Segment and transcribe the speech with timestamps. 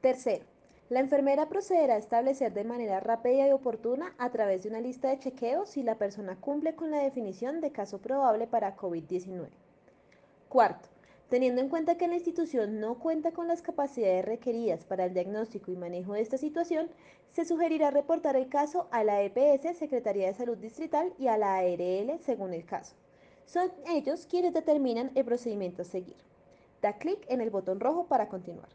[0.00, 0.46] Tercero,
[0.88, 5.08] la enfermera procederá a establecer de manera rápida y oportuna a través de una lista
[5.08, 9.48] de chequeos, si la persona cumple con la definición de caso probable para COVID-19.
[10.48, 10.88] Cuarto,
[11.28, 15.70] teniendo en cuenta que la institución no cuenta con las capacidades requeridas para el diagnóstico
[15.70, 16.88] y manejo de esta situación,
[17.32, 21.58] se sugerirá reportar el caso a la EPS, Secretaría de Salud Distrital, y a la
[21.58, 22.96] ARL según el caso.
[23.44, 26.16] Son ellos quienes determinan el procedimiento a seguir.
[26.80, 28.70] Da clic en el botón rojo para continuar.